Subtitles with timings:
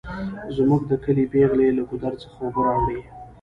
[0.55, 2.99] زمونږ د کلي پیغلې له ګودر څخه اوبه راوړي